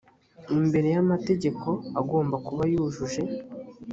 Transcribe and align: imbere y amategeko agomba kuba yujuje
imbere 0.55 0.87
y 0.95 0.99
amategeko 1.03 1.67
agomba 1.99 2.35
kuba 2.47 2.63
yujuje 2.71 3.21